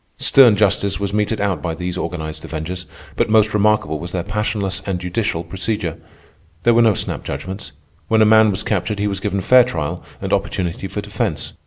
Stern 0.17 0.55
justice 0.55 0.99
was 0.99 1.13
meted 1.13 1.39
out 1.39 1.61
by 1.61 1.75
these 1.75 1.95
organized 1.95 2.43
avengers, 2.43 2.87
but 3.15 3.29
most 3.29 3.53
remarkable 3.53 3.99
was 3.99 4.11
their 4.13 4.23
passionless 4.23 4.81
and 4.87 4.97
judicial 4.99 5.43
procedure. 5.43 5.95
There 6.63 6.73
were 6.73 6.81
no 6.81 6.95
snap 6.95 7.23
judgments. 7.23 7.71
When 8.07 8.23
a 8.23 8.25
man 8.25 8.49
was 8.49 8.63
captured 8.63 8.97
he 8.97 9.05
was 9.05 9.19
given 9.19 9.41
fair 9.41 9.63
trial 9.63 10.03
and 10.19 10.33
opportunity 10.33 10.87
for 10.87 11.01
defence. 11.01 11.53